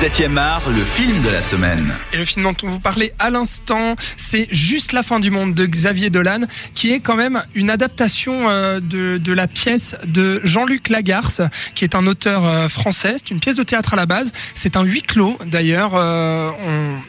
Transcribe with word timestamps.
7e 0.00 0.36
art, 0.36 0.62
le 0.70 0.84
film 0.84 1.22
de 1.22 1.28
la 1.28 1.42
semaine. 1.42 1.92
Et 2.12 2.18
le 2.18 2.24
film 2.24 2.44
dont 2.44 2.54
on 2.62 2.68
vous 2.68 2.78
parlait 2.78 3.12
à 3.18 3.30
l'instant, 3.30 3.96
c'est 4.16 4.46
Juste 4.52 4.92
la 4.92 5.02
fin 5.02 5.18
du 5.18 5.32
monde 5.32 5.54
de 5.54 5.66
Xavier 5.66 6.08
Dolan, 6.08 6.42
qui 6.76 6.92
est 6.92 7.00
quand 7.00 7.16
même 7.16 7.42
une 7.56 7.68
adaptation 7.68 8.48
euh, 8.48 8.78
de, 8.78 9.18
de 9.18 9.32
la 9.32 9.48
pièce 9.48 9.96
de 10.06 10.40
Jean-Luc 10.44 10.88
Lagarce, 10.88 11.40
qui 11.74 11.82
est 11.82 11.96
un 11.96 12.06
auteur 12.06 12.46
euh, 12.46 12.68
français. 12.68 13.16
C'est 13.16 13.32
une 13.32 13.40
pièce 13.40 13.56
de 13.56 13.64
théâtre 13.64 13.94
à 13.94 13.96
la 13.96 14.06
base. 14.06 14.32
C'est 14.54 14.76
un 14.76 14.84
huis 14.84 15.02
clos 15.02 15.36
d'ailleurs. 15.46 15.96
Euh, 15.96 16.50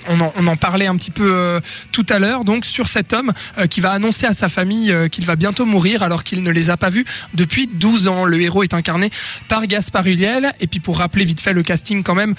on, 0.07 0.47
en, 0.47 0.57
parlait 0.57 0.87
un 0.87 0.95
petit 0.95 1.11
peu 1.11 1.61
tout 1.91 2.05
à 2.09 2.17
l'heure. 2.17 2.43
Donc 2.43 2.65
sur 2.65 2.87
cet 2.87 3.13
homme 3.13 3.33
qui 3.69 3.81
va 3.81 3.91
annoncer 3.91 4.25
à 4.25 4.33
sa 4.33 4.49
famille 4.49 4.93
qu'il 5.11 5.25
va 5.25 5.35
bientôt 5.35 5.65
mourir 5.65 6.01
alors 6.01 6.23
qu'il 6.23 6.41
ne 6.41 6.49
les 6.49 6.71
a 6.71 6.77
pas 6.77 6.89
vus 6.89 7.05
depuis 7.35 7.67
12 7.67 8.07
ans. 8.07 8.25
Le 8.25 8.41
héros 8.41 8.63
est 8.63 8.73
incarné 8.73 9.11
par 9.47 9.67
Gaspard 9.67 10.07
Ulliel. 10.07 10.53
Et 10.59 10.67
puis 10.67 10.79
pour 10.79 10.97
rappeler 10.97 11.23
vite 11.23 11.39
fait 11.39 11.53
le 11.53 11.61
casting 11.61 12.01
quand 12.01 12.15
même, 12.15 12.33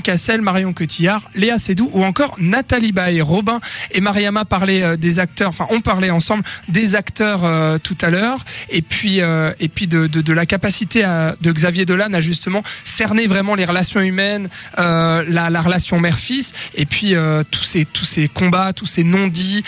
Cassel, 0.00 0.40
Marion 0.40 0.72
Cotillard, 0.72 1.22
Léa 1.34 1.58
Seydoux 1.58 1.90
ou 1.92 2.04
encore 2.04 2.34
Nathalie 2.38 2.92
Baye. 2.92 3.20
Robin 3.20 3.60
et 3.90 4.00
Mariama 4.00 4.44
parlaient 4.44 4.82
euh, 4.82 4.96
des 4.96 5.18
acteurs, 5.18 5.48
enfin 5.50 5.66
on 5.70 5.80
parlait 5.80 6.10
ensemble 6.10 6.44
des 6.68 6.94
acteurs 6.94 7.44
euh, 7.44 7.78
tout 7.78 7.96
à 8.00 8.10
l'heure 8.10 8.38
et 8.70 8.82
puis 8.82 9.20
euh, 9.20 9.52
et 9.60 9.68
puis 9.68 9.86
de, 9.86 10.32
la 10.32 10.46
capacité 10.46 11.02
de 11.40 11.52
Xavier 11.52 11.84
Dolan 11.84 12.12
à 12.14 12.20
justement 12.20 12.62
cerner 12.84 13.26
vraiment 13.26 13.54
les 13.54 13.64
relations 13.64 14.00
humaines, 14.00 14.48
la, 14.76 15.24
la 15.26 15.60
relation 15.60 16.00
mère-fils 16.00 16.52
et 16.74 16.86
puis 16.86 17.14
tous 17.50 17.64
ces 17.64 17.84
tous 17.84 18.04
ces 18.04 18.28
combats, 18.28 18.72
tous 18.72 18.86
ces 18.86 19.04
non-dits 19.04 19.62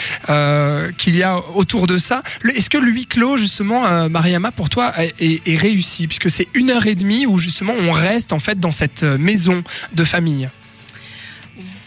qu'il 0.98 1.16
y 1.16 1.23
a 1.23 1.38
autour 1.54 1.87
de 1.87 1.98
ça. 1.98 2.23
Est-ce 2.54 2.70
que 2.70 2.78
le 2.78 2.90
huis 2.90 3.06
clos 3.06 3.37
justement, 3.37 4.09
Mariama, 4.09 4.52
pour 4.52 4.68
toi 4.70 4.92
est, 5.02 5.46
est- 5.46 5.56
réussi? 5.56 6.06
Puisque 6.06 6.30
c'est 6.30 6.48
une 6.54 6.70
heure 6.70 6.87
et 6.87 6.95
demie 6.95 7.26
où 7.26 7.38
justement 7.38 7.74
on 7.78 7.92
reste 7.92 8.32
en 8.32 8.40
fait 8.40 8.59
dans 8.60 8.73
cette 8.73 9.02
maison 9.02 9.62
de 9.92 10.03
famille. 10.04 10.50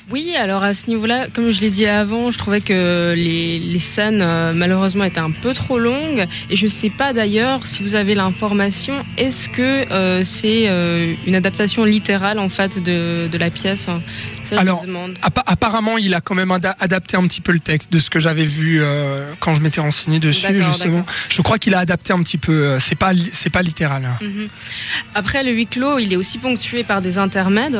Oui, 0.09 0.33
alors 0.37 0.63
à 0.63 0.73
ce 0.73 0.87
niveau-là, 0.87 1.27
comme 1.33 1.51
je 1.51 1.59
l'ai 1.59 1.69
dit 1.69 1.85
avant, 1.85 2.31
je 2.31 2.37
trouvais 2.37 2.61
que 2.61 3.13
les, 3.13 3.59
les 3.59 3.79
scènes 3.79 4.21
euh, 4.21 4.53
malheureusement 4.55 5.03
étaient 5.03 5.19
un 5.19 5.31
peu 5.31 5.53
trop 5.53 5.77
longues. 5.79 6.25
Et 6.49 6.55
je 6.55 6.65
sais 6.67 6.89
pas 6.89 7.11
d'ailleurs 7.11 7.67
si 7.67 7.83
vous 7.83 7.93
avez 7.95 8.15
l'information, 8.15 8.93
est-ce 9.17 9.49
que 9.49 9.91
euh, 9.91 10.23
c'est 10.23 10.69
euh, 10.69 11.13
une 11.25 11.35
adaptation 11.35 11.83
littérale 11.83 12.39
en 12.39 12.47
fait 12.47 12.81
de, 12.81 13.27
de 13.27 13.37
la 13.37 13.49
pièce 13.49 13.81
Ça, 13.81 13.99
je 14.51 14.55
Alors, 14.55 14.83
me 14.83 14.87
demande. 14.87 15.19
Appa- 15.21 15.43
apparemment, 15.45 15.97
il 15.97 16.13
a 16.13 16.21
quand 16.21 16.35
même 16.35 16.51
ada- 16.51 16.75
adapté 16.79 17.17
un 17.17 17.27
petit 17.27 17.41
peu 17.41 17.51
le 17.51 17.59
texte 17.59 17.91
de 17.91 17.99
ce 17.99 18.09
que 18.09 18.19
j'avais 18.19 18.45
vu 18.45 18.79
euh, 18.79 19.29
quand 19.41 19.55
je 19.55 19.61
m'étais 19.61 19.81
renseigné 19.81 20.19
dessus 20.21 20.47
D'accord, 20.53 20.71
justement. 20.71 21.05
Je 21.27 21.41
crois 21.41 21.57
qu'il 21.59 21.73
a 21.73 21.79
adapté 21.79 22.13
un 22.13 22.23
petit 22.23 22.37
peu. 22.37 22.53
euh, 22.53 22.79
C'est 22.79 22.95
pas 22.95 23.11
li- 23.11 23.29
c'est 23.33 23.49
pas 23.49 23.61
littéral. 23.61 24.05
hein. 24.05 24.17
Mhm. 24.21 24.47
Après, 25.15 25.43
le 25.43 25.51
huis 25.51 25.67
clos, 25.67 25.99
il 25.99 26.13
est 26.13 26.17
aussi 26.17 26.37
ponctué 26.37 26.85
par 26.85 27.01
des 27.01 27.17
intermèdes, 27.17 27.77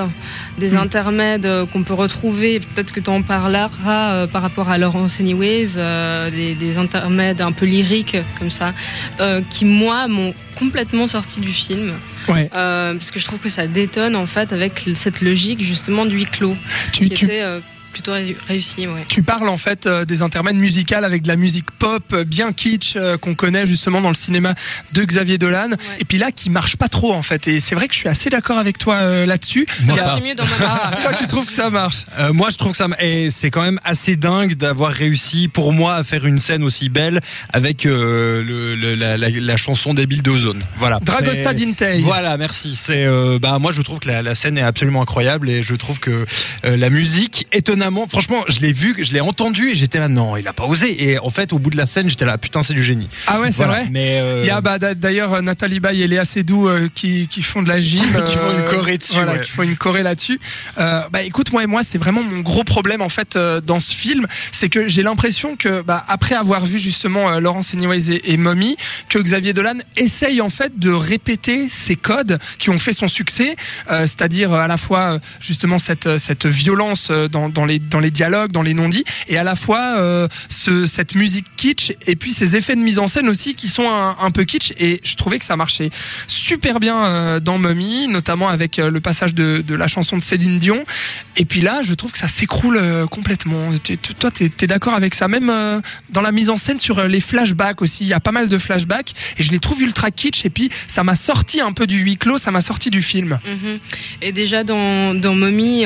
des 0.58 0.72
Mm. 0.72 0.78
intermèdes 0.78 1.46
euh, 1.46 1.66
qu'on 1.66 1.84
peut 1.84 1.94
retrouver, 1.94 2.17
peut-être 2.22 2.92
que 2.94 3.00
tu 3.00 3.10
en 3.10 3.22
parleras 3.22 4.14
euh, 4.14 4.28
par 4.28 4.42
rapport 4.42 4.70
à 4.70 4.78
Laurence 4.78 5.20
Anyways, 5.20 5.74
euh, 5.78 6.30
des, 6.30 6.56
des 6.56 6.78
intermèdes 6.78 7.42
un 7.42 7.52
peu 7.52 7.66
lyriques 7.66 8.18
comme 8.40 8.50
ça, 8.50 8.74
euh, 9.20 9.42
qui 9.50 9.66
moi 9.66 10.08
m'ont 10.08 10.34
complètement 10.58 11.08
sorti 11.08 11.40
du 11.40 11.54
film. 11.54 11.94
Ouais. 12.28 12.50
Parce 12.52 13.10
que 13.12 13.20
je 13.20 13.26
trouve 13.26 13.40
que 13.40 13.50
ça 13.50 13.68
détonne 13.68 14.16
en 14.16 14.26
fait 14.26 14.52
avec 14.52 14.90
cette 14.96 15.22
logique 15.22 15.62
justement 15.62 16.06
du 16.06 16.18
huis 16.18 16.26
clos, 16.26 16.58
Tu, 16.92 17.06
qui 17.06 17.10
tu, 17.12 17.26
était 17.26 17.44
plutôt 17.98 18.14
ré- 18.14 18.38
réussi. 18.48 18.86
Ouais. 18.88 19.06
tu 19.10 19.24
parles 19.24 19.50
en 19.50 19.58
fait 19.58 19.88
euh, 19.88 20.06
des 20.06 20.22
intermèdes 20.22 20.56
musicales 20.56 21.04
avec 21.04 21.24
de 21.24 21.28
la 21.28 21.36
musique 21.36 21.72
pop 21.72 22.04
euh, 22.14 22.24
bien 22.24 22.52
kitsch 22.54 22.96
euh, 22.96 23.18
qu'on 23.18 23.34
connaît 23.34 23.66
justement 23.66 24.02
dans 24.02 24.10
le 24.10 24.16
cinéma 24.16 24.54
de 24.94 25.04
Xavier 25.04 25.38
Dolan. 25.40 25.70
Et 26.00 26.06
puis 26.06 26.20
là, 26.20 26.32
qui 26.32 26.50
marche 26.52 26.76
pas 26.76 26.90
trop 26.90 27.14
en 27.14 27.24
fait. 27.24 27.48
Et 27.48 27.60
c'est 27.60 27.74
vrai 27.74 27.88
que 27.88 27.94
je 27.96 28.00
suis 28.00 28.10
assez 28.10 28.30
d'accord 28.30 28.60
avec 28.60 28.78
toi 28.78 28.96
euh, 28.98 29.26
là-dessus. 29.26 29.66
Ça 29.86 29.96
marchait 29.96 30.22
mieux 30.24 30.36
dans 30.36 30.46
ma 30.46 30.52
Ah, 30.68 30.92
toi, 31.02 31.14
tu 31.14 31.26
trouves 31.26 31.48
que 31.48 31.52
ça 31.52 31.70
marche? 31.72 32.06
Euh, 32.20 32.34
moi, 32.34 32.50
je 32.52 32.58
trouve 32.58 32.72
que 32.72 32.78
ça. 32.78 32.86
m- 32.86 32.96
Et 33.00 33.32
c'est 33.32 33.50
quand 33.50 33.64
même 33.64 33.80
assez 33.84 34.16
dingue 34.16 34.54
d'avoir 34.56 34.92
réussi, 34.92 35.48
pour 35.48 35.74
moi, 35.74 35.96
à 35.96 36.04
faire 36.04 36.26
une 36.26 36.38
scène 36.40 36.64
aussi 36.64 36.90
belle 36.90 37.20
avec 37.52 37.86
euh, 37.88 38.44
le, 38.44 38.76
le- 38.76 38.94
la, 38.96 39.18
la- 39.18 39.30
la 39.30 39.58
chanson 39.58 39.94
des 39.96 40.06
Billes 40.06 40.22
d'Ozone. 40.22 40.62
Voilà. 40.78 41.00
Dragosta 41.02 41.54
Dintei. 41.54 42.02
Voilà, 42.02 42.38
merci. 42.38 42.76
C'est, 42.76 43.06
euh, 43.08 43.40
bah, 43.42 43.58
moi, 43.60 43.72
je 43.72 43.82
trouve 43.82 44.00
que 44.00 44.08
la, 44.08 44.22
la 44.22 44.36
scène 44.36 44.58
est 44.58 44.62
absolument 44.62 45.02
incroyable 45.02 45.50
et 45.50 45.64
je 45.64 45.74
trouve 45.74 46.00
que 46.00 46.26
euh, 46.66 46.78
la 46.78 46.90
musique, 46.90 47.48
étonnamment, 47.54 47.87
franchement, 48.10 48.44
je 48.48 48.60
l'ai 48.60 48.74
vu, 48.74 48.96
je 49.00 49.14
l'ai 49.14 49.22
entendu 49.22 49.70
et 49.72 49.76
j'étais 49.76 50.00
là, 50.00 50.08
non, 50.08 50.38
il 50.38 50.48
a 50.48 50.54
pas 50.54 50.66
osé. 50.66 51.10
Et 51.10 51.20
en 51.20 51.30
fait, 51.30 51.54
au 51.54 51.60
bout 51.60 51.70
de 51.70 51.78
la 51.78 51.86
scène, 51.86 52.10
j'étais 52.10 52.26
là, 52.26 52.38
putain, 52.38 52.64
c'est 52.64 52.74
du 52.74 52.84
génie. 52.84 53.10
Ah 53.28 53.40
ouais, 53.40 53.52
c'est 53.52 53.58
Voilà. 53.58 53.82
vrai. 53.82 53.90
Mais 53.92 54.20
euh, 54.22 54.42
Il 54.44 54.48
y 54.48 54.52
a 54.52 54.62
bah, 54.62 54.80
d'a- 54.80 54.94
d'ailleurs 54.96 55.34
euh, 55.34 55.42
Nathalie 55.42 55.80
Baye 55.80 56.02
et 56.04 56.08
Léa 56.08 56.26
Seydoux 56.26 56.68
euh, 56.68 56.90
qui, 56.94 57.28
qui 57.28 57.42
font 57.44 57.62
de 57.64 57.70
la 57.70 57.80
gym. 57.80 58.04
Qui 58.28 58.36
font 58.36 58.52
une 58.58 58.66
choré 58.66 58.98
dessus, 58.98 59.14
Voilà, 59.14 59.34
ouais. 59.34 59.42
qui 59.42 59.52
font 59.52 59.64
une 59.64 59.76
là-dessus. 60.04 60.40
Bah 60.78 61.22
écoute, 61.24 61.52
moi, 61.52 61.66
moi 61.68 61.82
c'est 61.88 61.98
vraiment 61.98 62.24
mon 62.24 62.42
gros 62.42 62.64
problème 62.64 63.02
en 63.02 63.10
fait 63.10 63.38
dans 63.38 63.80
ce 63.80 63.94
film. 63.94 64.28
C'est 64.52 64.70
que 64.70 64.88
j'ai 64.88 65.04
l'impression 65.04 65.56
que 65.56 65.82
bah, 65.82 66.04
après 66.08 66.36
avoir 66.36 66.66
vu 66.66 66.80
justement 66.80 67.40
Laurence 67.40 67.74
Anyways 67.74 68.12
et, 68.12 68.34
et 68.34 68.38
Mommy, 68.38 68.76
que 69.10 69.20
Xavier 69.20 69.54
Dolan 69.54 69.78
essaye 69.96 70.42
en 70.42 70.50
fait 70.50 70.78
de 70.80 70.92
répéter 70.92 71.70
ces 71.70 71.96
codes 71.96 72.40
qui 72.60 72.70
ont 72.70 72.78
fait 72.80 72.92
son 72.94 73.08
succès. 73.08 73.56
C'est-à-dire 73.88 74.54
à 74.54 74.68
la 74.68 74.78
fois 74.78 75.20
justement 75.40 75.80
cette, 75.80 76.18
cette 76.18 76.46
violence 76.46 77.12
dans, 77.32 77.50
dans, 77.50 77.66
les, 77.66 77.77
dans 77.80 78.00
les 78.00 78.12
dialogues, 78.12 78.52
dans 78.52 78.62
les 78.62 78.74
non-dits, 78.74 79.04
et 79.28 79.38
à 79.38 79.44
la 79.44 79.56
fois 79.56 79.98
euh, 79.98 80.28
ce, 80.50 80.86
cette 80.86 81.16
musique 81.16 81.46
kitsch 81.56 81.92
et 82.06 82.16
puis 82.16 82.34
ces 82.34 82.56
effets 82.56 82.76
de 82.76 82.82
mise 82.82 83.00
en 83.00 83.08
scène 83.08 83.28
aussi 83.30 83.56
qui 83.56 83.70
sont 83.70 83.88
un, 83.90 84.32
peu 84.32 84.44
kitsch. 84.44 84.74
Et 84.80 85.00
je 85.04 85.16
trouvais 85.16 85.40
que 85.40 85.46
ça 85.46 85.56
marchait 85.56 85.90
super 86.28 86.80
bien 86.80 87.06
euh, 87.06 87.40
dans 87.40 87.58
Mummy, 87.58 88.08
notamment 88.08 88.50
avec 88.50 88.80
euh, 88.80 88.92
le 88.92 89.00
passage 89.00 89.34
de, 89.34 89.64
la 89.74 89.88
chanson 89.88 90.18
de 90.18 90.24
Céline 90.24 90.60
Dion. 90.60 90.84
Et 91.36 91.46
puis 91.46 91.62
là, 91.62 91.82
je 91.82 91.94
trouve 91.94 92.12
que 92.12 92.18
ça 92.18 92.28
s'écroule 92.28 92.80
complètement. 93.12 93.70
Tu- 93.84 93.98
tu- 93.98 94.16
toi, 94.16 94.32
t'es 94.32 94.52
es, 94.62 94.68
d'accord 94.68 94.94
avec 94.94 95.14
ça? 95.14 95.28
Même 95.28 95.52
dans 96.10 96.22
la 96.22 96.32
mise 96.32 96.50
en 96.50 96.58
scène 96.58 96.80
sur 96.80 97.08
les 97.08 97.20
flashbacks 97.20 97.82
aussi, 97.82 98.04
il 98.04 98.08
y 98.08 98.14
a 98.14 98.20
pas 98.20 98.32
mal 98.32 98.50
de 98.50 98.58
flashbacks 98.58 99.14
et 99.38 99.44
je 99.44 99.52
les 99.52 99.60
trouve 99.60 99.82
ultra 99.82 100.10
kitsch. 100.12 100.46
Et 100.46 100.50
puis 100.50 100.70
ça 100.88 101.04
m'a 101.04 101.16
sorti 101.16 101.62
un 101.62 101.74
peu 101.74 101.86
du 101.86 102.00
huis 102.00 102.18
clos, 102.18 102.38
ça 102.38 102.52
m'a 102.52 102.62
sorti 102.62 102.90
du 102.90 103.02
film. 103.02 103.40
Mhm. 103.46 103.80
Et 104.22 104.32
déjà 104.32 104.64
dans, 104.64 105.14
dans 105.14 105.36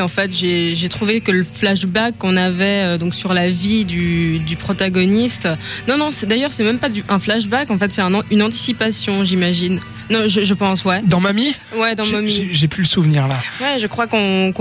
en 0.01 0.07
fait, 0.07 0.31
j'ai 0.33 0.89
trouvé 0.89 1.21
que 1.21 1.31
le 1.31 1.43
flashback 1.75 2.17
qu'on 2.17 2.35
avait 2.37 2.83
euh, 2.83 2.97
donc 2.97 3.15
sur 3.15 3.33
la 3.33 3.49
vie 3.49 3.85
du, 3.85 4.39
du 4.39 4.55
protagoniste. 4.55 5.47
Non, 5.87 5.97
non, 5.97 6.09
c'est 6.11 6.25
d'ailleurs 6.25 6.51
c'est 6.51 6.63
même 6.63 6.79
pas 6.79 6.89
du, 6.89 7.03
un 7.09 7.19
flashback. 7.19 7.71
En 7.71 7.77
fait, 7.77 7.91
c'est 7.91 8.01
un 8.01 8.11
une 8.29 8.41
anticipation, 8.41 9.23
j'imagine. 9.23 9.79
Non, 10.09 10.27
je, 10.27 10.43
je 10.43 10.53
pense, 10.53 10.83
ouais. 10.83 11.01
Dans 11.05 11.21
Mamie, 11.21 11.55
Ouais, 11.77 11.95
dans 11.95 12.05
Mommy. 12.05 12.49
j'ai 12.51 12.67
plus 12.67 12.83
le 12.83 12.87
souvenir 12.87 13.27
là. 13.27 13.37
Ouais, 13.61 13.79
je 13.79 13.87
crois 13.87 14.07
qu'on 14.07 14.53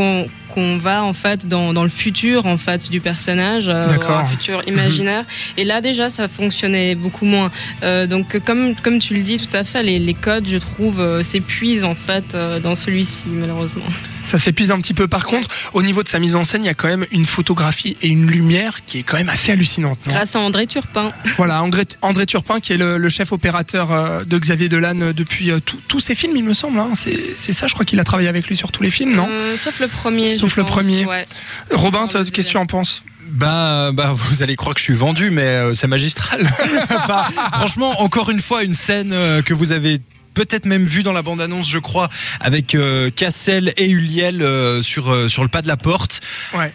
va 0.78 1.02
en 1.04 1.12
fait 1.12 1.46
dans, 1.48 1.72
dans 1.72 1.82
le 1.82 1.88
futur 1.88 2.46
en 2.46 2.56
fait 2.56 2.88
du 2.90 3.00
personnage, 3.00 3.66
euh, 3.68 3.88
un 4.08 4.24
futur 4.26 4.62
imaginaire. 4.68 5.24
Et 5.56 5.64
là 5.64 5.80
déjà 5.80 6.08
ça 6.10 6.28
fonctionnait 6.28 6.94
beaucoup 6.94 7.24
moins. 7.24 7.50
Euh, 7.82 8.06
donc 8.06 8.38
comme 8.44 8.74
comme 8.76 8.98
tu 9.00 9.14
le 9.14 9.22
dis 9.22 9.38
tout 9.38 9.56
à 9.56 9.64
fait, 9.64 9.82
les, 9.82 9.98
les 9.98 10.14
codes 10.14 10.46
je 10.48 10.56
trouve 10.58 11.00
euh, 11.00 11.22
s'épuisent 11.24 11.84
en 11.84 11.94
fait 11.96 12.34
euh, 12.34 12.60
dans 12.60 12.76
celui-ci 12.76 13.24
malheureusement. 13.28 13.86
Ça 14.26 14.38
s'épuise 14.38 14.70
un 14.70 14.80
petit 14.80 14.94
peu. 14.94 15.08
Par 15.08 15.24
contre, 15.24 15.48
au 15.72 15.82
niveau 15.82 16.02
de 16.02 16.08
sa 16.08 16.18
mise 16.18 16.36
en 16.36 16.44
scène, 16.44 16.62
il 16.62 16.66
y 16.66 16.70
a 16.70 16.74
quand 16.74 16.88
même 16.88 17.06
une 17.10 17.26
photographie 17.26 17.96
et 18.02 18.08
une 18.08 18.26
lumière 18.26 18.84
qui 18.84 18.98
est 18.98 19.02
quand 19.02 19.16
même 19.16 19.28
assez 19.28 19.50
hallucinante. 19.52 19.98
non? 20.06 20.12
Grâce 20.12 20.36
à 20.36 20.40
André 20.40 20.66
Turpin. 20.66 21.12
Voilà, 21.36 21.62
André, 21.62 21.82
André 22.02 22.26
Turpin, 22.26 22.60
qui 22.60 22.72
est 22.72 22.76
le, 22.76 22.96
le 22.98 23.08
chef 23.08 23.32
opérateur 23.32 23.90
euh, 23.90 24.24
de 24.24 24.38
Xavier 24.38 24.68
Dolan 24.68 24.96
euh, 25.00 25.12
depuis 25.12 25.50
euh, 25.50 25.58
tous 25.88 26.00
ses 26.00 26.14
films, 26.14 26.36
il 26.36 26.44
me 26.44 26.54
semble. 26.54 26.78
hein. 26.78 26.92
C'est 26.94 27.52
ça, 27.52 27.66
je 27.66 27.72
crois 27.74 27.84
qu'il 27.84 27.98
a 27.98 28.04
travaillé 28.04 28.28
avec 28.28 28.46
lui 28.46 28.56
sur 28.56 28.70
tous 28.70 28.82
les 28.82 28.90
films, 28.90 29.14
non? 29.16 29.28
Euh, 29.30 29.56
Sauf 29.58 29.80
le 29.80 29.88
premier. 29.88 30.36
Sauf 30.36 30.50
je 30.54 30.56
le 30.56 30.62
pense, 30.64 30.70
premier. 30.76 31.04
ouais. 31.06 31.26
Robin, 31.72 32.06
qu'est-ce 32.08 32.30
que 32.30 32.40
tu 32.42 32.56
en 32.56 32.66
penses? 32.66 33.02
Bah, 33.32 33.90
bah, 33.92 34.12
vous 34.14 34.42
allez 34.42 34.56
croire 34.56 34.74
que 34.74 34.80
je 34.80 34.84
suis 34.84 34.94
vendu, 34.94 35.30
mais 35.30 35.42
euh, 35.42 35.74
c'est 35.74 35.86
magistral. 35.86 36.48
Enfin, 36.90 37.22
franchement, 37.52 38.00
encore 38.02 38.30
une 38.30 38.40
fois, 38.40 38.64
une 38.64 38.74
scène 38.74 39.12
euh, 39.12 39.40
que 39.42 39.54
vous 39.54 39.70
avez 39.72 40.00
peut-être 40.34 40.66
même 40.66 40.84
vue 40.84 41.02
dans 41.02 41.12
la 41.12 41.22
bande-annonce, 41.22 41.68
je 41.68 41.78
crois, 41.78 42.08
avec 42.40 42.74
euh, 42.74 43.10
Cassel 43.10 43.72
et 43.76 43.90
Uliel 43.90 44.42
euh, 44.42 44.82
sur, 44.82 45.10
euh, 45.10 45.28
sur 45.28 45.42
le 45.42 45.48
pas 45.48 45.62
de 45.62 45.68
la 45.68 45.76
porte. 45.76 46.20
Ouais. 46.54 46.72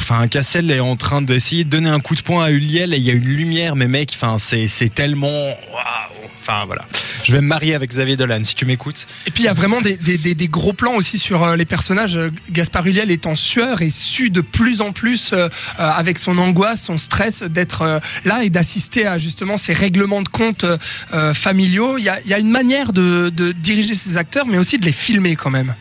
Enfin, 0.00 0.28
Cassel 0.28 0.70
est 0.70 0.80
en 0.80 0.96
train 0.96 1.22
d'essayer 1.22 1.64
de 1.64 1.70
donner 1.70 1.88
un 1.88 2.00
coup 2.00 2.14
de 2.14 2.22
poing 2.22 2.44
à 2.44 2.50
Uliel 2.50 2.94
et 2.94 2.98
il 2.98 3.02
y 3.02 3.10
a 3.10 3.14
une 3.14 3.24
lumière, 3.24 3.74
mais 3.74 3.88
mec, 3.88 4.10
enfin, 4.14 4.38
c'est 4.38 4.68
c'est 4.68 4.94
tellement. 4.94 5.48
Waouh 5.72 6.26
Enfin, 6.40 6.64
voilà. 6.64 6.84
Je 7.24 7.32
vais 7.32 7.40
me 7.40 7.46
marier 7.46 7.74
avec 7.74 7.90
Xavier 7.90 8.16
Dolan, 8.16 8.42
si 8.44 8.54
tu 8.54 8.64
m'écoutes. 8.66 9.06
Et 9.26 9.30
puis 9.30 9.42
il 9.42 9.46
y 9.46 9.48
a 9.48 9.52
vraiment 9.52 9.80
des, 9.80 9.96
des- 9.96 10.18
des- 10.18 10.34
des 10.34 10.48
gros 10.48 10.72
plans 10.72 10.94
aussi 10.96 11.18
sur 11.18 11.42
euh, 11.44 11.56
les 11.56 11.64
personnages. 11.64 12.18
Gaspard 12.50 12.86
Ulliel 12.86 13.10
est 13.10 13.26
en 13.26 13.36
sueur 13.36 13.82
et 13.82 13.90
sue 13.90 14.30
de 14.30 14.40
plus 14.40 14.80
en 14.80 14.92
plus 14.92 15.32
euh, 15.32 15.48
euh, 15.48 15.48
avec 15.78 16.18
son 16.18 16.38
angoisse, 16.38 16.82
son 16.82 16.98
stress 16.98 17.42
d'être 17.42 17.82
euh, 17.82 17.98
là 18.24 18.42
et 18.44 18.50
d'assister 18.50 19.06
à 19.06 19.18
justement 19.18 19.56
ces 19.56 19.72
règlements 19.72 20.22
de 20.22 20.28
compte 20.28 20.64
euh, 20.64 20.76
euh, 21.14 21.34
familiaux. 21.34 21.98
Il 21.98 22.04
y 22.04 22.08
a, 22.08 22.20
il 22.22 22.30
y 22.30 22.34
a 22.34 22.38
une 22.38 22.50
manière 22.50 22.92
de, 22.92 23.30
de 23.30 23.52
diriger 23.52 23.94
ces 23.94 24.16
acteurs, 24.16 24.46
mais 24.46 24.58
aussi 24.58 24.78
de 24.78 24.84
les 24.84 24.92
filmer 24.92 25.36
quand 25.36 25.50
même. 25.50 25.74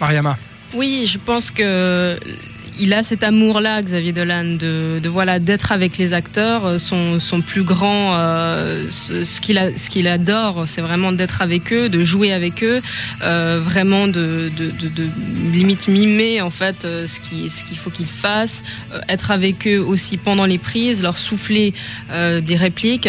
Mariama. 0.00 0.36
Oui, 0.74 1.06
je 1.10 1.18
pense 1.18 1.50
que 1.50 2.18
il 2.78 2.92
a 2.92 3.02
cet 3.02 3.22
amour-là, 3.22 3.82
Xavier 3.82 4.12
Dolan, 4.12 4.56
de, 4.58 5.00
voilà 5.08 5.38
d'être 5.38 5.72
avec 5.72 5.98
les 5.98 6.12
acteurs. 6.12 6.80
Son, 6.80 7.20
son 7.20 7.40
plus 7.40 7.62
grand, 7.62 8.14
euh, 8.14 8.88
ce, 8.90 9.40
qu'il 9.40 10.08
adore, 10.08 10.64
c'est 10.66 10.80
vraiment 10.80 11.12
d'être 11.12 11.42
avec 11.42 11.72
eux, 11.72 11.88
de 11.88 12.04
jouer 12.04 12.32
avec 12.32 12.62
eux, 12.62 12.80
euh, 13.22 13.60
vraiment 13.62 14.08
de, 14.08 14.50
limite 15.52 15.88
mimer 15.88 16.40
en 16.40 16.50
fait 16.50 16.84
euh, 16.84 17.06
ce 17.06 17.20
ce 17.20 17.64
qu'il 17.64 17.76
faut 17.76 17.90
qu'ils 17.90 18.06
fassent, 18.06 18.64
euh, 18.92 19.00
être 19.08 19.30
avec 19.30 19.66
eux 19.66 19.78
aussi 19.78 20.16
pendant 20.16 20.46
les 20.46 20.58
prises, 20.58 21.02
leur 21.02 21.18
souffler 21.18 21.74
euh, 22.10 22.40
des 22.40 22.56
répliques. 22.56 23.08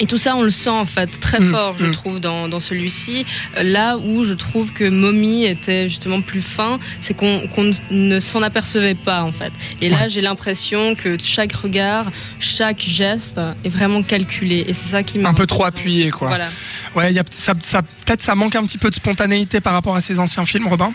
Et 0.00 0.06
tout 0.06 0.18
ça, 0.18 0.34
on 0.34 0.42
le 0.42 0.50
sent 0.50 0.70
en 0.70 0.86
fait 0.86 1.20
très 1.20 1.38
Mm, 1.40 1.50
fort, 1.50 1.74
je 1.78 1.86
mm. 1.86 1.92
trouve, 1.92 2.20
dans, 2.20 2.48
dans 2.48 2.58
celui-ci. 2.60 3.26
Là 3.62 3.98
où 3.98 4.24
je 4.24 4.32
trouve 4.32 4.72
que 4.72 4.88
Mommy 4.88 5.44
était 5.44 5.88
justement 5.88 6.22
plus 6.22 6.40
fin, 6.40 6.80
c'est 7.02 7.14
qu'on 7.14 7.42
ne 7.90 8.18
s'en 8.18 8.42
apercevait 8.42 8.94
pas 8.94 9.22
en 9.22 9.32
fait. 9.32 9.52
Et 9.82 9.88
là, 9.88 9.98
Ouais. 10.02 10.08
j'ai 10.08 10.22
l'impression 10.22 10.94
que 10.94 11.16
chaque 11.22 11.52
regard, 11.52 12.10
chaque 12.38 12.80
geste 12.80 13.38
est 13.64 13.68
vraiment 13.68 14.02
calculé. 14.02 14.64
Et 14.66 14.72
c'est 14.72 14.88
ça 14.88 15.02
qui 15.02 15.18
m'a 15.18 15.28
Un 15.28 15.34
peu 15.34 15.46
trop 15.46 15.64
appuyé, 15.64 16.10
quoi. 16.10 16.28
Voilà. 16.28 16.48
Ouais, 16.96 17.10
il 17.12 17.16
y 17.16 17.18
a, 17.20 17.24
ça, 17.28 17.52
ça, 17.60 17.82
peut-être 17.82 18.22
ça 18.22 18.34
manque 18.34 18.56
un 18.56 18.64
petit 18.64 18.78
peu 18.78 18.88
de 18.90 18.94
spontanéité 18.94 19.60
par 19.60 19.74
rapport 19.74 19.94
à 19.94 20.00
ces 20.00 20.18
anciens 20.18 20.46
films, 20.46 20.66
Robin? 20.66 20.92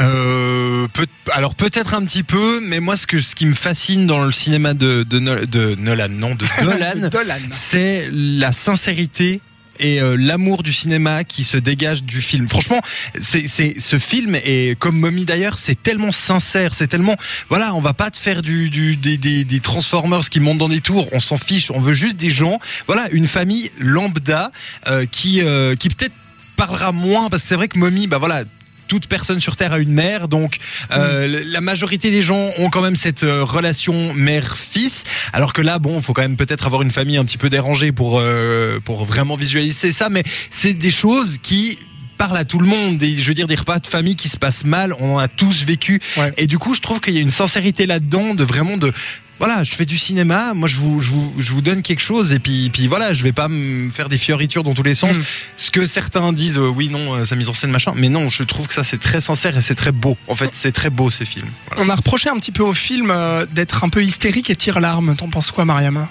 Euh, 0.00 0.86
peut- 0.92 1.06
alors 1.32 1.54
peut-être 1.54 1.94
un 1.94 2.04
petit 2.04 2.22
peu, 2.22 2.60
mais 2.66 2.80
moi 2.80 2.96
ce 2.96 3.06
que 3.06 3.20
ce 3.20 3.34
qui 3.34 3.46
me 3.46 3.54
fascine 3.54 4.06
dans 4.06 4.24
le 4.24 4.32
cinéma 4.32 4.74
de 4.74 5.02
de, 5.02 5.18
Nol- 5.18 5.46
de 5.46 5.74
Nolan, 5.78 6.08
non 6.08 6.34
de 6.34 6.46
Dolan, 6.62 7.08
Dolan. 7.10 7.34
c'est 7.50 8.08
la 8.12 8.52
sincérité 8.52 9.40
et 9.78 10.00
euh, 10.00 10.16
l'amour 10.18 10.62
du 10.62 10.72
cinéma 10.72 11.24
qui 11.24 11.44
se 11.44 11.56
dégage 11.56 12.04
du 12.04 12.20
film. 12.22 12.48
Franchement, 12.48 12.80
c'est 13.20 13.46
c'est 13.48 13.80
ce 13.80 13.98
film 13.98 14.34
et 14.44 14.76
comme 14.78 14.98
Mommy 14.98 15.24
d'ailleurs, 15.24 15.58
c'est 15.58 15.82
tellement 15.82 16.12
sincère, 16.12 16.74
c'est 16.74 16.86
tellement 16.86 17.16
voilà, 17.50 17.74
on 17.74 17.80
va 17.80 17.92
pas 17.92 18.10
te 18.10 18.18
faire 18.18 18.40
du, 18.42 18.70
du 18.70 18.96
des, 18.96 19.18
des, 19.18 19.44
des 19.44 19.60
Transformers 19.60 20.28
qui 20.30 20.40
montent 20.40 20.58
dans 20.58 20.68
des 20.68 20.80
tours, 20.80 21.08
on 21.12 21.20
s'en 21.20 21.36
fiche, 21.36 21.70
on 21.70 21.80
veut 21.80 21.94
juste 21.94 22.16
des 22.16 22.30
gens, 22.30 22.58
voilà, 22.86 23.08
une 23.12 23.26
famille 23.26 23.70
lambda 23.78 24.52
euh, 24.86 25.04
qui 25.10 25.40
euh, 25.42 25.74
qui 25.76 25.88
peut-être 25.90 26.14
parlera 26.56 26.92
moins 26.92 27.28
parce 27.28 27.42
que 27.42 27.48
c'est 27.48 27.56
vrai 27.56 27.68
que 27.68 27.78
Mommy, 27.78 28.06
bah 28.06 28.18
voilà. 28.18 28.44
Toute 28.92 29.06
personne 29.06 29.40
sur 29.40 29.56
Terre 29.56 29.72
a 29.72 29.78
une 29.78 29.94
mère, 29.94 30.28
donc 30.28 30.58
euh, 30.90 31.42
la 31.46 31.62
majorité 31.62 32.10
des 32.10 32.20
gens 32.20 32.50
ont 32.58 32.68
quand 32.68 32.82
même 32.82 32.94
cette 32.94 33.22
euh, 33.22 33.42
relation 33.42 34.12
mère-fils. 34.12 35.04
Alors 35.32 35.54
que 35.54 35.62
là, 35.62 35.78
bon, 35.78 35.98
faut 36.02 36.12
quand 36.12 36.20
même 36.20 36.36
peut-être 36.36 36.66
avoir 36.66 36.82
une 36.82 36.90
famille 36.90 37.16
un 37.16 37.24
petit 37.24 37.38
peu 37.38 37.48
dérangée 37.48 37.90
pour 37.90 38.18
euh, 38.20 38.80
pour 38.84 39.06
vraiment 39.06 39.34
visualiser 39.34 39.92
ça. 39.92 40.10
Mais 40.10 40.22
c'est 40.50 40.74
des 40.74 40.90
choses 40.90 41.38
qui 41.42 41.78
parlent 42.18 42.36
à 42.36 42.44
tout 42.44 42.58
le 42.58 42.66
monde. 42.66 42.98
Des, 42.98 43.16
je 43.16 43.26
veux 43.28 43.32
dire, 43.32 43.46
des 43.46 43.54
repas 43.54 43.78
de 43.78 43.86
famille 43.86 44.14
qui 44.14 44.28
se 44.28 44.36
passent 44.36 44.66
mal, 44.66 44.94
on 44.98 45.14
en 45.14 45.18
a 45.18 45.26
tous 45.26 45.64
vécu. 45.64 45.98
Ouais. 46.18 46.34
Et 46.36 46.46
du 46.46 46.58
coup, 46.58 46.74
je 46.74 46.82
trouve 46.82 47.00
qu'il 47.00 47.14
y 47.14 47.18
a 47.18 47.22
une 47.22 47.30
sincérité 47.30 47.86
là-dedans, 47.86 48.34
de 48.34 48.44
vraiment 48.44 48.76
de 48.76 48.92
voilà, 49.38 49.64
je 49.64 49.72
fais 49.72 49.86
du 49.86 49.98
cinéma, 49.98 50.54
moi 50.54 50.68
je 50.68 50.76
vous, 50.76 51.00
je 51.00 51.10
vous, 51.10 51.32
je 51.38 51.52
vous 51.52 51.62
donne 51.62 51.82
quelque 51.82 52.00
chose 52.00 52.32
et 52.32 52.38
puis, 52.38 52.70
puis 52.70 52.86
voilà, 52.86 53.12
je 53.12 53.22
vais 53.24 53.32
pas 53.32 53.48
me 53.48 53.90
faire 53.90 54.08
des 54.08 54.16
fioritures 54.16 54.62
dans 54.62 54.74
tous 54.74 54.84
les 54.84 54.94
sens. 54.94 55.16
Mm. 55.16 55.22
Ce 55.56 55.70
que 55.70 55.84
certains 55.84 56.32
disent, 56.32 56.58
euh, 56.58 56.68
oui, 56.68 56.88
non, 56.88 57.14
euh, 57.14 57.24
sa 57.24 57.34
mise 57.34 57.48
en 57.48 57.54
scène, 57.54 57.70
machin, 57.70 57.92
mais 57.96 58.08
non, 58.08 58.30
je 58.30 58.44
trouve 58.44 58.68
que 58.68 58.74
ça 58.74 58.84
c'est 58.84 59.00
très 59.00 59.20
sincère 59.20 59.56
et 59.56 59.60
c'est 59.60 59.74
très 59.74 59.92
beau. 59.92 60.16
En 60.28 60.34
fait, 60.34 60.50
c'est 60.52 60.72
très 60.72 60.90
beau 60.90 61.10
ces 61.10 61.24
films. 61.24 61.48
Voilà. 61.68 61.82
On 61.82 61.88
a 61.88 61.94
reproché 61.94 62.30
un 62.30 62.36
petit 62.36 62.52
peu 62.52 62.62
au 62.62 62.74
film 62.74 63.10
euh, 63.10 63.44
d'être 63.50 63.82
un 63.82 63.88
peu 63.88 64.04
hystérique 64.04 64.48
et 64.50 64.56
tire 64.56 64.78
l'arme. 64.78 65.16
T'en 65.16 65.28
penses 65.28 65.50
quoi, 65.50 65.64
Mariam? 65.64 66.06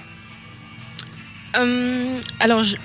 Euh, 1.55 2.19
alors, 2.39 2.63
je, 2.63 2.75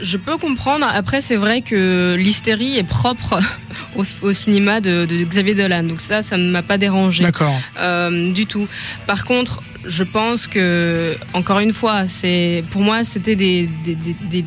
je 0.00 0.16
peux 0.16 0.36
comprendre. 0.36 0.86
Après, 0.88 1.20
c'est 1.20 1.36
vrai 1.36 1.62
que 1.62 2.14
l'hystérie 2.18 2.76
est 2.76 2.86
propre 2.88 3.40
au, 3.96 4.04
au 4.22 4.32
cinéma 4.32 4.80
de, 4.80 5.06
de 5.06 5.24
Xavier 5.24 5.54
Dolan. 5.54 5.84
Donc 5.84 6.00
ça, 6.00 6.22
ça 6.22 6.36
ne 6.36 6.50
m'a 6.50 6.62
pas 6.62 6.78
dérangé. 6.78 7.22
D'accord. 7.22 7.58
Euh, 7.78 8.32
du 8.32 8.46
tout. 8.46 8.68
Par 9.06 9.24
contre, 9.24 9.62
je 9.88 10.02
pense 10.02 10.46
que, 10.46 11.16
encore 11.32 11.60
une 11.60 11.72
fois, 11.72 12.06
c'est 12.08 12.64
pour 12.70 12.82
moi, 12.82 13.04
c'était 13.04 13.36
des, 13.36 13.68
des, 13.84 13.94
des, 13.94 14.14
des- 14.30 14.44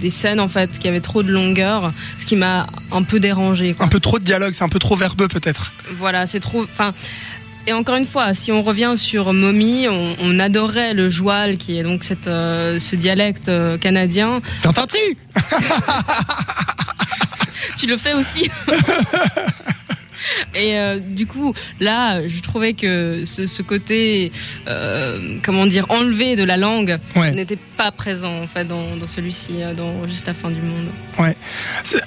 des 0.00 0.10
scènes 0.10 0.38
en 0.38 0.46
fait 0.46 0.78
qui 0.78 0.86
avaient 0.86 1.00
trop 1.00 1.24
de 1.24 1.32
longueur, 1.32 1.92
ce 2.20 2.24
qui 2.24 2.36
m'a 2.36 2.68
un 2.92 3.02
peu 3.02 3.18
dérangé. 3.18 3.74
Un 3.80 3.88
peu 3.88 3.98
trop 3.98 4.20
de 4.20 4.24
dialogue, 4.24 4.52
c'est 4.54 4.62
un 4.62 4.68
peu 4.68 4.78
trop 4.78 4.94
verbeux 4.94 5.26
peut-être. 5.26 5.72
Voilà, 5.96 6.24
c'est 6.26 6.38
trop. 6.40 6.62
Enfin. 6.62 6.94
Et 7.66 7.72
encore 7.74 7.96
une 7.96 8.06
fois, 8.06 8.32
si 8.32 8.50
on 8.52 8.62
revient 8.62 8.94
sur 8.96 9.32
Mommy, 9.34 9.88
on, 9.90 10.16
on 10.22 10.38
adorait 10.40 10.94
le 10.94 11.10
joual, 11.10 11.58
qui 11.58 11.78
est 11.78 11.82
donc 11.82 12.02
cette, 12.04 12.26
euh, 12.28 12.78
ce 12.80 12.94
dialecte 12.96 13.48
euh, 13.50 13.76
canadien. 13.76 14.40
T'entends-tu 14.62 14.96
Tu 17.76 17.86
le 17.86 17.96
fais 17.98 18.14
aussi? 18.14 18.48
Et 20.54 20.78
euh, 20.78 20.98
du 20.98 21.26
coup, 21.26 21.54
là, 21.80 22.26
je 22.26 22.40
trouvais 22.40 22.72
que 22.74 23.24
ce, 23.24 23.46
ce 23.46 23.62
côté, 23.62 24.30
euh, 24.66 25.36
comment 25.42 25.66
dire, 25.66 25.86
enlevé 25.90 26.36
de 26.36 26.44
la 26.44 26.56
langue 26.56 26.98
Ouais. 27.16 27.32
n'était 27.32 27.58
pas 27.76 27.90
présent 27.92 28.42
en 28.42 28.46
fait 28.46 28.64
dans, 28.64 28.96
dans 28.96 29.06
celui-ci, 29.06 29.62
euh, 29.62 29.74
dans 29.74 30.06
juste 30.08 30.26
la 30.26 30.34
fin 30.34 30.50
du 30.50 30.60
monde. 30.60 30.86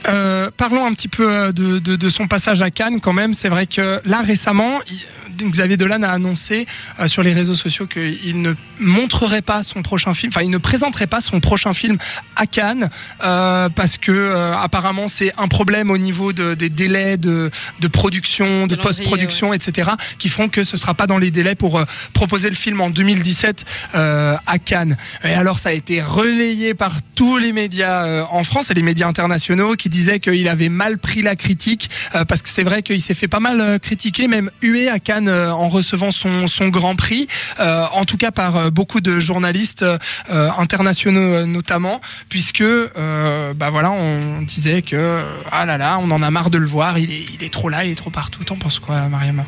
Euh, 0.07 0.49
parlons 0.57 0.85
un 0.85 0.93
petit 0.93 1.07
peu 1.07 1.51
de, 1.53 1.79
de, 1.79 1.95
de 1.95 2.09
son 2.09 2.27
passage 2.27 2.61
à 2.61 2.71
Cannes 2.71 2.99
quand 2.99 3.13
même. 3.13 3.33
C'est 3.33 3.49
vrai 3.49 3.65
que 3.65 3.99
là 4.05 4.21
récemment, 4.21 4.79
il- 4.89 5.05
Xavier 5.49 5.77
Dolan 5.77 6.03
a 6.03 6.09
annoncé 6.09 6.67
euh, 6.99 7.07
sur 7.07 7.23
les 7.23 7.33
réseaux 7.33 7.55
sociaux 7.55 7.87
qu'il 7.87 8.41
ne 8.41 8.53
montrerait 8.79 9.41
pas 9.41 9.63
son 9.63 9.81
prochain 9.81 10.13
film, 10.13 10.31
enfin 10.33 10.43
il 10.43 10.49
ne 10.49 10.57
présenterait 10.57 11.07
pas 11.07 11.21
son 11.21 11.39
prochain 11.39 11.73
film 11.73 11.97
à 12.35 12.47
Cannes 12.47 12.89
euh, 13.23 13.69
parce 13.69 13.97
que 13.97 14.11
euh, 14.11 14.55
apparemment 14.57 15.07
c'est 15.07 15.33
un 15.37 15.47
problème 15.47 15.91
au 15.91 15.97
niveau 15.97 16.33
de, 16.33 16.55
des 16.55 16.69
délais 16.69 17.17
de, 17.17 17.51
de 17.79 17.87
production, 17.87 18.67
de 18.67 18.75
post-production, 18.75 19.53
etc. 19.53 19.91
qui 20.17 20.29
feront 20.29 20.49
que 20.49 20.63
ce 20.63 20.77
sera 20.77 20.93
pas 20.93 21.07
dans 21.07 21.17
les 21.17 21.31
délais 21.31 21.55
pour 21.55 21.83
proposer 22.13 22.49
le 22.49 22.55
film 22.55 22.81
en 22.81 22.89
2017 22.89 23.65
euh, 23.95 24.35
à 24.45 24.59
Cannes. 24.59 24.97
Et 25.23 25.33
alors 25.33 25.59
ça 25.59 25.69
a 25.69 25.73
été 25.73 26.01
relayé 26.01 26.73
par 26.73 26.93
tous 27.15 27.37
les 27.37 27.51
médias 27.51 28.25
en 28.31 28.43
France 28.43 28.71
et 28.71 28.73
les 28.73 28.81
médias 28.81 29.07
internationaux 29.07 29.75
qui 29.75 29.89
disaient 29.89 30.19
qu'il 30.19 30.47
avait 30.47 30.69
mal 30.69 30.97
pris 30.97 31.21
la 31.21 31.35
critique 31.35 31.89
parce 32.27 32.41
que 32.41 32.49
c'est 32.49 32.63
vrai 32.63 32.81
qu'il 32.81 33.01
s'est 33.01 33.13
fait 33.13 33.27
pas 33.27 33.39
mal 33.39 33.79
critiquer, 33.79 34.27
même 34.27 34.49
hué 34.61 34.89
à 34.89 34.99
Cannes 34.99 35.30
en 35.31 35.69
recevant 35.69 36.11
son, 36.11 36.69
Grand 36.69 36.95
Prix, 36.95 37.27
euh, 37.59 37.85
en 37.93 38.05
tout 38.05 38.17
cas 38.17 38.31
par 38.31 38.55
euh, 38.55 38.69
beaucoup 38.69 39.01
de 39.01 39.19
journalistes 39.19 39.83
euh, 39.83 39.97
euh, 40.29 40.49
internationaux 40.57 41.19
euh, 41.21 41.45
notamment, 41.45 42.01
puisque 42.29 42.61
euh, 42.61 43.53
bah 43.53 43.69
voilà 43.69 43.91
on 43.91 44.41
disait 44.41 44.81
que 44.81 44.95
euh, 44.95 45.23
ah 45.51 45.65
là 45.65 45.77
là 45.77 45.97
on 45.99 46.11
en 46.11 46.21
a 46.21 46.31
marre 46.31 46.49
de 46.49 46.57
le 46.57 46.67
voir, 46.67 46.99
il 46.99 47.11
est, 47.11 47.25
il 47.33 47.43
est 47.43 47.51
trop 47.51 47.69
là, 47.69 47.83
il 47.83 47.91
est 47.91 47.95
trop 47.95 48.09
partout. 48.09 48.43
T'en 48.43 48.57
penses 48.57 48.79
quoi, 48.79 49.01
Mariam? 49.09 49.43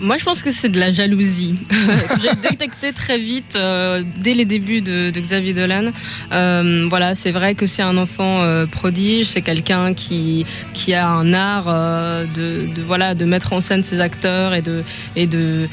Moi, 0.00 0.16
je 0.16 0.24
pense 0.24 0.42
que 0.42 0.50
c'est 0.50 0.68
de 0.68 0.78
la 0.78 0.92
jalousie. 0.92 1.54
J'ai 2.22 2.34
détecté 2.48 2.92
très 2.92 3.18
vite 3.18 3.56
euh, 3.56 4.02
dès 4.18 4.34
les 4.34 4.44
débuts 4.44 4.80
de, 4.80 5.10
de 5.10 5.20
Xavier 5.20 5.54
Dolan. 5.54 5.92
Euh, 6.32 6.86
voilà, 6.88 7.14
c'est 7.14 7.32
vrai 7.32 7.54
que 7.54 7.66
c'est 7.66 7.82
un 7.82 7.96
enfant 7.96 8.42
euh, 8.42 8.66
prodige, 8.66 9.26
c'est 9.26 9.42
quelqu'un 9.42 9.94
qui 9.94 10.46
qui 10.74 10.94
a 10.94 11.08
un 11.08 11.32
art 11.32 11.66
euh, 11.68 12.24
de, 12.26 12.72
de 12.72 12.82
voilà 12.82 13.14
de 13.14 13.24
mettre 13.24 13.52
en 13.52 13.60
scène 13.60 13.82
ses 13.82 14.00
acteurs 14.00 14.54
et 14.54 14.62
de 14.62 14.84
et 15.16 15.26
de 15.26 15.68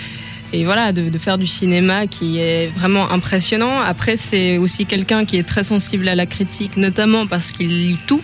et 0.55 0.63
voilà 0.63 0.93
de, 0.93 1.09
de 1.09 1.17
faire 1.17 1.37
du 1.37 1.47
cinéma 1.47 2.07
qui 2.07 2.39
est 2.39 2.67
vraiment 2.67 3.11
impressionnant. 3.11 3.79
Après, 3.81 4.15
c'est 4.15 4.57
aussi 4.57 4.85
quelqu'un 4.85 5.25
qui 5.25 5.37
est 5.37 5.43
très 5.43 5.63
sensible 5.63 6.07
à 6.07 6.15
la 6.15 6.25
critique, 6.25 6.77
notamment 6.77 7.27
parce 7.27 7.51
qu'il 7.51 7.67
lit 7.67 7.99
tout. 8.07 8.21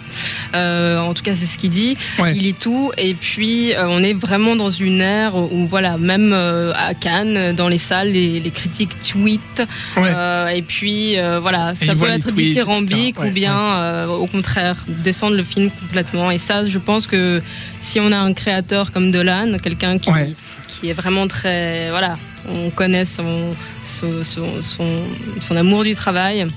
Euh, 0.56 1.00
en 1.00 1.14
tout 1.14 1.24
cas, 1.24 1.36
c'est 1.36 1.46
ce 1.46 1.58
qu'il 1.58 1.72
dit. 1.72 1.98
Ouais. 2.20 2.34
Il 2.36 2.44
lit 2.44 2.54
tout. 2.54 2.92
Et 2.98 3.14
puis, 3.14 3.74
euh, 3.74 3.88
on 3.88 4.02
est 4.02 4.14
vraiment 4.14 4.56
dans 4.56 4.72
une 4.72 5.02
ère 5.02 5.36
où, 5.36 5.68
voilà, 5.68 5.98
même 5.98 6.32
euh, 6.34 6.74
à 6.76 6.94
Cannes, 6.94 7.54
dans 7.54 7.68
les 7.68 7.78
salles, 7.78 8.12
les, 8.12 8.40
les 8.40 8.52
critiques 8.52 8.96
tweetent. 9.02 9.64
Ouais. 9.98 10.58
Et 10.58 10.62
puis, 10.62 11.18
voilà, 11.42 11.74
ça 11.76 11.96
peut 11.96 12.10
être 12.10 12.32
tweets, 12.32 12.48
dithyrambique. 12.48 13.20
Ouais, 13.20 13.30
ou 13.30 13.32
bien, 13.32 14.08
au 14.08 14.28
contraire, 14.28 14.86
descendre 14.88 15.36
le 15.36 15.44
film 15.44 15.70
complètement. 15.82 16.32
Et 16.32 16.38
ça, 16.38 16.66
je 16.66 16.80
pense 16.80 17.08
que 17.08 17.42
si 17.82 18.00
on 18.00 18.12
a 18.12 18.18
un 18.18 18.34
créateur 18.34 18.92
comme 18.92 19.12
Dolan, 19.12 19.58
quelqu'un 19.62 19.98
qui, 20.00 20.10
Ouais. 20.12 20.34
qui 20.68 20.90
est 20.90 20.94
vraiment 20.94 21.28
très. 21.28 21.90
Voilà, 21.90 22.18
on 22.48 22.70
connaît 22.70 23.06
son, 23.06 23.56
son, 23.84 24.24
son, 24.24 24.62
son- 24.64 25.04
son 25.42 25.56
amour 25.56 25.84
du 25.84 25.96
travail. 25.96 26.48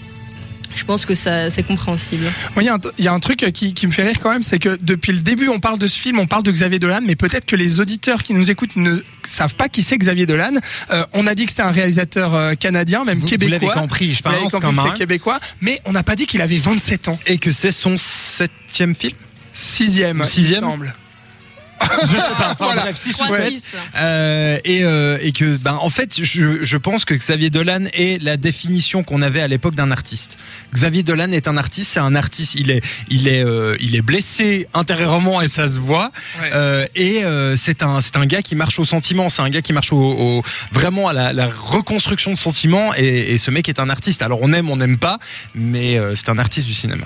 Je 0.76 0.85
pense 0.85 1.07
que 1.07 1.14
ça, 1.14 1.50
c'est 1.50 1.62
compréhensible. 1.62 2.25
Il 2.57 2.64
y 2.64 2.69
a 2.69 2.75
un- 2.75 2.78
il 2.99 3.04
y, 3.04 3.07
a 3.09 3.12
un 3.12 3.21
truc 3.21 3.49
qui, 3.54 3.75
qui 3.75 3.87
me 3.87 3.93
fait 3.93 4.02
rire 4.02 4.16
quand 4.21 4.31
même, 4.33 4.43
c'est 4.43 4.59
que 4.59 4.76
depuis 4.83 5.12
le 5.12 5.21
début, 5.21 5.47
on 5.49 5.61
parle 5.61 5.78
de 5.78 5.87
ce 5.87 5.97
film, 5.97 6.19
on 6.19 6.26
parle 6.26 6.43
de 6.43 6.50
Xavier 6.50 6.81
Dolan, 6.81 6.99
mais 7.04 7.14
peut-être 7.14 7.45
que 7.47 7.54
les 7.54 7.78
auditeurs 7.78 8.25
qui 8.25 8.35
nous 8.35 8.50
écoutent 8.50 8.75
ne 8.75 8.97
savent 9.23 9.54
pas 9.54 9.69
qui 9.69 9.83
c'est 9.83 9.97
Xavier 9.97 10.26
Dolan. 10.26 10.54
Euh, 10.90 11.04
on 11.12 11.28
a 11.28 11.37
dit 11.37 11.45
que 11.47 11.52
c'était 11.52 11.62
un 11.62 11.71
réalisateur 11.71 12.35
euh, 12.35 12.54
canadien, 12.54 13.04
même 13.04 13.19
Vous, 13.19 13.26
vous 13.28 13.33
l'avez 13.38 13.52
québécois. 13.61 13.75
compris, 13.83 14.14
je 14.14 14.23
pense 14.23 14.50
compris, 14.50 14.76
c'est 14.85 14.95
québécois, 14.99 15.38
mais 15.61 15.81
on 15.85 15.93
n'a 15.93 16.02
pas 16.02 16.16
dit 16.16 16.26
qu'il 16.26 16.40
avait 16.43 16.57
27 16.59 17.07
ans. 17.07 17.21
Et 17.26 17.38
que 17.38 17.52
c'est 17.52 17.71
son 17.71 17.95
septième 17.97 18.97
film? 18.97 19.12
Sixième, 19.52 20.25
Sixième? 20.25 20.54
il 20.64 20.66
me 20.66 20.71
semble. 20.73 20.95
Je 22.03 22.07
sais 22.09 22.17
pas. 22.38 22.50
Enfin, 22.53 22.64
Voilà. 22.67 22.83
bref, 22.83 22.97
6 22.97 23.11
ou 23.11 23.25
3, 23.25 23.29
7. 23.38 23.55
6. 23.55 23.62
Euh, 23.97 24.59
et, 24.64 24.85
euh, 24.85 25.19
et 25.23 25.33
que, 25.33 25.57
ben, 25.57 25.79
en 25.81 25.91
fait, 25.91 26.23
je, 26.23 26.62
je 26.64 26.76
pense 26.76 27.05
que 27.05 27.14
Xavier 27.14 27.50
Dolan 27.50 27.85
est 27.93 28.23
la 28.23 28.37
définition 28.37 29.03
qu'on 29.03 29.23
avait 29.23 29.41
à 29.41 29.49
l'époque 29.49 29.75
d'un 29.75 29.91
artiste. 29.91 30.37
Xavier 30.75 31.03
Dolan 31.03 31.31
est 31.33 31.49
un 31.49 31.57
artiste, 31.57 31.93
c'est 31.95 32.00
un 32.00 32.14
artiste. 32.14 32.55
Il 32.55 32.71
est, 32.71 32.83
il 33.09 33.29
est, 33.29 33.45
euh, 33.45 33.76
il 33.81 33.95
est 33.97 34.03
blessé 34.03 34.67
intérieurement 34.75 35.41
et 35.43 35.49
ça 35.49 35.69
se 35.69 35.79
voit. 35.79 36.11
Ouais. 36.41 36.50
Euh, 36.53 36.87
et 36.95 37.25
euh, 37.25 37.57
c'est 37.57 37.83
un, 37.83 38.00
c'est 38.00 38.17
un 38.17 38.26
gars 38.26 38.43
qui 38.43 38.55
marche 38.57 38.79
au 38.79 38.85
sentiment. 38.85 39.31
C'est 39.31 39.43
un 39.43 39.50
gars 39.50 39.62
qui 39.62 39.73
marche 39.73 39.93
au, 39.93 39.99
au- 39.99 40.43
vraiment 40.73 41.09
à 41.09 41.12
la, 41.12 41.33
la 41.33 41.47
reconstruction 41.49 42.33
de 42.33 42.38
sentiments. 42.38 42.95
Et, 42.97 43.33
et 43.35 43.38
ce 43.38 43.50
mec 43.50 43.69
est 43.69 43.79
un 43.79 43.88
artiste. 43.91 44.23
Alors 44.23 44.38
on 44.43 44.53
aime, 44.53 44.71
on 44.71 44.76
n'aime 44.76 44.99
pas, 44.99 45.19
mais 45.55 45.97
euh, 45.99 46.14
c'est 46.17 46.29
un 46.29 46.38
artiste 46.38 46.67
du 46.67 46.75
cinéma. 46.75 47.05